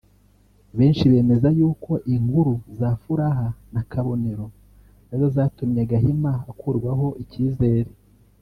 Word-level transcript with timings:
Benshi 0.77 1.03
bemeza 1.13 1.49
yuko 1.57 1.91
inkuru 2.15 2.53
za 2.79 2.89
Furaha 3.01 3.47
na 3.73 3.81
Kabonero 3.91 4.45
arizo 5.11 5.27
zatumye 5.35 5.81
Gahima 5.91 6.33
akurwaho 6.51 7.07
icyizere 7.23 7.91